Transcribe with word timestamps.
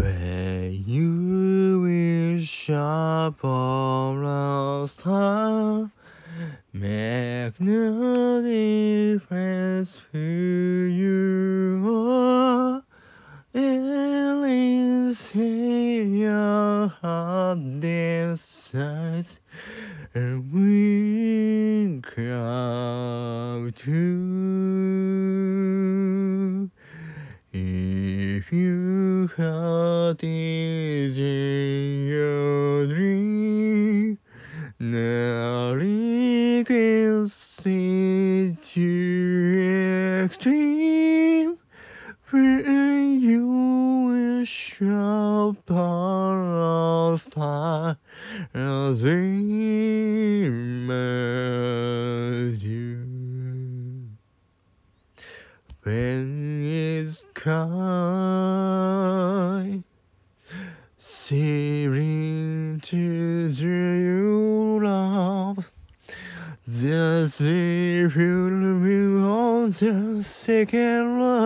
When 0.00 0.84
you 0.86 1.82
wish 1.82 2.70
upon 2.70 4.24
a 4.24 4.88
star, 4.88 5.90
make 6.72 7.60
no 7.60 8.40
difference 8.40 10.00
you 10.88 11.84
are. 11.86 12.82
In 13.52 13.90
your 16.14 16.88
heart 16.88 17.80
decides, 17.80 19.40
and 20.14 20.50
we 20.50 22.00
come 22.00 23.70
to. 23.70 24.30
If 27.52 28.52
you 28.52 28.89
dream, 32.86 34.18
now 34.78 35.72
regrets 35.72 37.60
it 37.66 38.62
to 38.62 40.24
extreme. 40.24 41.58
When 42.30 43.20
you 43.20 44.12
a 48.54 48.94
dream 48.96 50.90
as 50.90 52.62
you. 52.62 53.06
When 55.82 56.62
it's 56.62 57.22
kind, 57.40 57.72
seeming 60.98 62.78
to 62.80 63.48
you 63.48 64.78
love, 64.82 65.72
just 66.68 67.38
be 67.38 68.06
you 68.06 69.20
on 69.24 69.70
the 69.70 70.22
second 70.22 71.18
line. 71.18 71.40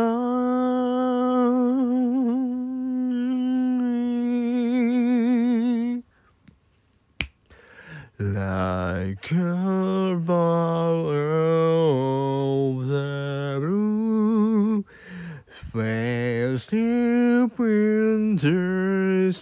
Like 8.19 9.31
a 9.31 10.17
ball 10.19 10.44
fast 15.75 16.70
winter 17.58 19.33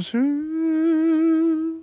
through. 0.00 1.82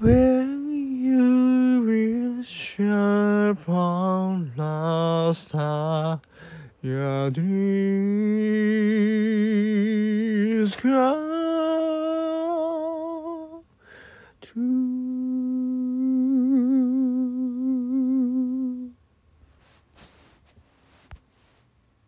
When 0.00 0.68
you 0.70 1.82
wish 1.86 2.80
upon 2.80 4.52
star, 5.34 6.20
your 6.82 7.30
dreams 7.30 7.54
come. 10.74 11.29